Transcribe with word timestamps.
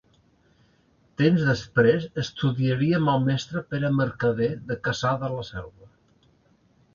Temps 1.21 1.43
després, 1.49 2.07
estudiaria 2.23 3.01
amb 3.01 3.11
el 3.13 3.21
mestre 3.27 3.63
Pere 3.75 3.93
Mercader 3.99 4.49
de 4.73 4.79
Cassà 4.89 5.13
de 5.27 5.31
la 5.37 5.45
Selva. 5.53 5.93